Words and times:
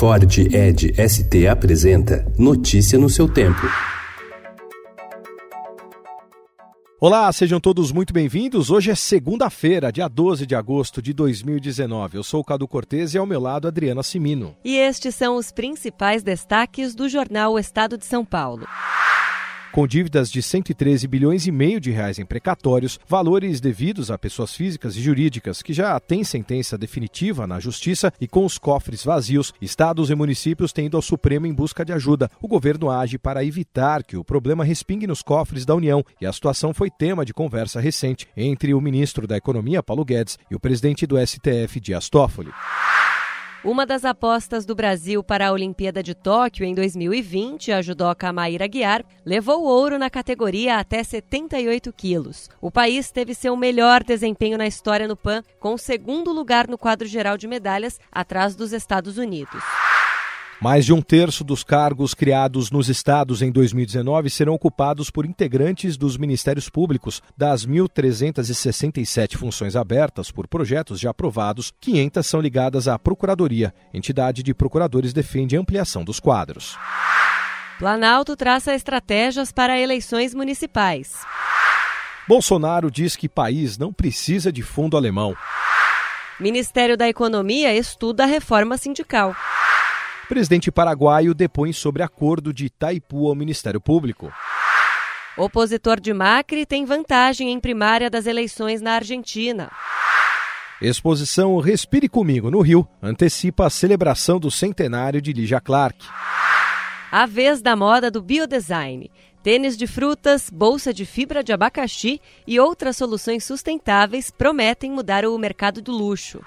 Ford 0.00 0.38
Ed 0.38 0.94
ST 0.96 1.46
apresenta 1.46 2.24
Notícia 2.38 2.98
no 2.98 3.10
seu 3.10 3.28
tempo. 3.28 3.60
Olá, 6.98 7.30
sejam 7.34 7.60
todos 7.60 7.92
muito 7.92 8.10
bem-vindos. 8.10 8.70
Hoje 8.70 8.90
é 8.90 8.94
segunda-feira, 8.94 9.92
dia 9.92 10.08
12 10.08 10.46
de 10.46 10.54
agosto 10.54 11.02
de 11.02 11.12
2019. 11.12 12.16
Eu 12.16 12.22
sou 12.22 12.40
o 12.40 12.44
Cadu 12.44 12.66
Cortez 12.66 13.12
e 13.12 13.18
ao 13.18 13.26
meu 13.26 13.40
lado 13.40 13.68
Adriana 13.68 14.02
Simino. 14.02 14.56
E 14.64 14.78
estes 14.78 15.14
são 15.14 15.36
os 15.36 15.52
principais 15.52 16.22
destaques 16.22 16.94
do 16.94 17.06
jornal 17.06 17.52
O 17.52 17.58
Estado 17.58 17.98
de 17.98 18.06
São 18.06 18.24
Paulo 18.24 18.66
com 19.72 19.86
dívidas 19.86 20.30
de 20.30 20.42
113 20.42 21.06
bilhões 21.06 21.46
e 21.46 21.52
meio 21.52 21.80
de 21.80 21.90
reais 21.90 22.18
em 22.18 22.24
precatórios, 22.24 22.98
valores 23.08 23.60
devidos 23.60 24.10
a 24.10 24.18
pessoas 24.18 24.54
físicas 24.54 24.96
e 24.96 25.00
jurídicas 25.00 25.62
que 25.62 25.72
já 25.72 25.98
têm 26.00 26.24
sentença 26.24 26.76
definitiva 26.76 27.46
na 27.46 27.60
justiça 27.60 28.12
e 28.20 28.26
com 28.26 28.44
os 28.44 28.58
cofres 28.58 29.04
vazios, 29.04 29.52
estados 29.60 30.10
e 30.10 30.14
municípios 30.14 30.72
têm 30.72 30.86
ido 30.86 30.96
ao 30.96 31.02
Supremo 31.02 31.46
em 31.46 31.54
busca 31.54 31.84
de 31.84 31.92
ajuda. 31.92 32.30
O 32.40 32.48
governo 32.48 32.90
age 32.90 33.18
para 33.18 33.44
evitar 33.44 34.02
que 34.02 34.16
o 34.16 34.24
problema 34.24 34.64
respingue 34.64 35.06
nos 35.06 35.22
cofres 35.22 35.64
da 35.64 35.74
União 35.74 36.04
e 36.20 36.26
a 36.26 36.32
situação 36.32 36.74
foi 36.74 36.90
tema 36.90 37.24
de 37.24 37.32
conversa 37.32 37.80
recente 37.80 38.26
entre 38.36 38.74
o 38.74 38.80
ministro 38.80 39.26
da 39.26 39.36
Economia, 39.36 39.82
Paulo 39.82 40.04
Guedes, 40.04 40.38
e 40.50 40.54
o 40.54 40.60
presidente 40.60 41.06
do 41.06 41.16
STF, 41.24 41.80
Dias 41.80 42.08
Toffoli. 42.08 42.50
Uma 43.62 43.84
das 43.84 44.06
apostas 44.06 44.64
do 44.64 44.74
Brasil 44.74 45.22
para 45.22 45.48
a 45.48 45.52
Olimpíada 45.52 46.02
de 46.02 46.14
Tóquio 46.14 46.64
em 46.64 46.74
2020, 46.74 47.70
a 47.72 47.82
judoca 47.82 48.32
Maíra 48.32 48.66
Guiar, 48.66 49.04
levou 49.22 49.64
ouro 49.64 49.98
na 49.98 50.08
categoria 50.08 50.78
até 50.78 51.04
78 51.04 51.92
quilos. 51.92 52.48
O 52.58 52.70
país 52.70 53.10
teve 53.10 53.34
seu 53.34 53.54
melhor 53.54 54.02
desempenho 54.02 54.56
na 54.56 54.66
história 54.66 55.06
no 55.06 55.14
PAN, 55.14 55.42
com 55.58 55.76
segundo 55.76 56.32
lugar 56.32 56.66
no 56.68 56.78
quadro 56.78 57.06
geral 57.06 57.36
de 57.36 57.46
medalhas, 57.46 58.00
atrás 58.10 58.56
dos 58.56 58.72
Estados 58.72 59.18
Unidos. 59.18 59.62
Mais 60.60 60.84
de 60.84 60.92
um 60.92 61.00
terço 61.00 61.42
dos 61.42 61.64
cargos 61.64 62.12
criados 62.12 62.70
nos 62.70 62.90
estados 62.90 63.40
em 63.40 63.50
2019 63.50 64.28
serão 64.28 64.52
ocupados 64.52 65.10
por 65.10 65.24
integrantes 65.24 65.96
dos 65.96 66.18
ministérios 66.18 66.68
públicos. 66.68 67.22
Das 67.34 67.66
1.367 67.66 69.38
funções 69.38 69.74
abertas 69.74 70.30
por 70.30 70.46
projetos 70.46 71.00
já 71.00 71.10
aprovados, 71.10 71.72
500 71.80 72.26
são 72.26 72.42
ligadas 72.42 72.88
à 72.88 72.98
Procuradoria. 72.98 73.72
Entidade 73.94 74.42
de 74.42 74.52
procuradores 74.52 75.14
defende 75.14 75.56
a 75.56 75.60
ampliação 75.60 76.04
dos 76.04 76.20
quadros. 76.20 76.76
Planalto 77.78 78.36
traça 78.36 78.74
estratégias 78.74 79.50
para 79.50 79.80
eleições 79.80 80.34
municipais. 80.34 81.22
Bolsonaro 82.28 82.90
diz 82.90 83.16
que 83.16 83.30
país 83.30 83.78
não 83.78 83.94
precisa 83.94 84.52
de 84.52 84.62
fundo 84.62 84.98
alemão. 84.98 85.34
Ministério 86.38 86.98
da 86.98 87.08
Economia 87.08 87.74
estuda 87.74 88.24
a 88.24 88.26
reforma 88.26 88.76
sindical. 88.76 89.34
Presidente 90.30 90.70
paraguaio 90.70 91.34
depõe 91.34 91.72
sobre 91.72 92.04
acordo 92.04 92.54
de 92.54 92.66
Itaipu 92.66 93.26
ao 93.26 93.34
Ministério 93.34 93.80
Público. 93.80 94.32
Opositor 95.36 95.98
de 95.98 96.14
Macri 96.14 96.64
tem 96.64 96.84
vantagem 96.84 97.50
em 97.50 97.58
primária 97.58 98.08
das 98.08 98.26
eleições 98.26 98.80
na 98.80 98.92
Argentina. 98.92 99.72
Exposição 100.80 101.58
Respire 101.58 102.08
Comigo 102.08 102.48
no 102.48 102.60
Rio 102.60 102.86
antecipa 103.02 103.66
a 103.66 103.70
celebração 103.70 104.38
do 104.38 104.52
centenário 104.52 105.20
de 105.20 105.32
Lígia 105.32 105.60
Clark. 105.60 106.06
A 107.10 107.26
vez 107.26 107.60
da 107.60 107.74
moda 107.74 108.08
do 108.08 108.22
biodesign. 108.22 109.10
Tênis 109.42 109.76
de 109.76 109.88
frutas, 109.88 110.48
bolsa 110.48 110.94
de 110.94 111.04
fibra 111.04 111.42
de 111.42 111.52
abacaxi 111.52 112.20
e 112.46 112.60
outras 112.60 112.96
soluções 112.96 113.42
sustentáveis 113.42 114.30
prometem 114.30 114.92
mudar 114.92 115.24
o 115.24 115.36
mercado 115.36 115.82
do 115.82 115.90
luxo. 115.90 116.40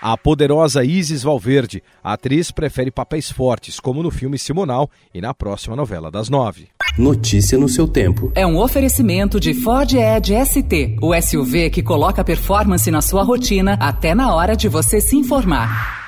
A 0.00 0.16
poderosa 0.16 0.82
Isis 0.82 1.22
Valverde, 1.22 1.82
a 2.02 2.14
atriz 2.14 2.50
prefere 2.50 2.90
papéis 2.90 3.30
fortes, 3.30 3.78
como 3.78 4.02
no 4.02 4.10
filme 4.10 4.38
Simonal 4.38 4.88
e 5.12 5.20
na 5.20 5.34
próxima 5.34 5.76
novela 5.76 6.10
das 6.10 6.30
nove. 6.30 6.68
Notícia 6.98 7.58
no 7.58 7.68
seu 7.68 7.86
tempo. 7.86 8.32
É 8.34 8.46
um 8.46 8.58
oferecimento 8.58 9.38
de 9.38 9.52
Ford 9.52 9.92
Edge 9.92 10.34
ST, 10.46 10.96
o 11.02 11.14
SUV 11.20 11.68
que 11.68 11.82
coloca 11.82 12.24
performance 12.24 12.90
na 12.90 13.02
sua 13.02 13.22
rotina 13.22 13.74
até 13.74 14.14
na 14.14 14.34
hora 14.34 14.56
de 14.56 14.68
você 14.68 15.02
se 15.02 15.16
informar. 15.16 15.99